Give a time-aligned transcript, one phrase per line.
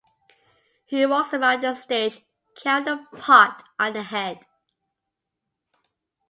[0.87, 2.21] He walks around the stage
[2.55, 4.39] carrying the pot on the head.